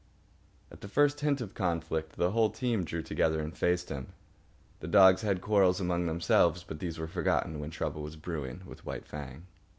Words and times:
At 0.71 0.81
the 0.81 0.87
first 0.87 1.19
hint 1.19 1.41
of 1.41 1.53
conflict, 1.53 2.13
the 2.15 2.31
whole 2.31 2.49
team 2.49 2.83
drew 2.83 3.03
together 3.03 3.39
and 3.39 3.55
faced 3.55 3.89
him. 3.89 4.13
The 4.79 4.87
dogs 4.87 5.21
had 5.21 5.41
quarrels 5.41 5.79
among 5.79 6.07
themselves, 6.07 6.63
but 6.67 6.79
these 6.79 6.97
were 6.97 7.05
forgotten 7.05 7.59
when 7.59 7.69
trouble 7.69 8.01
was 8.01 8.15
brewing 8.15 8.61
with 8.65 8.83
White 8.83 9.05
Fang. 9.05 9.45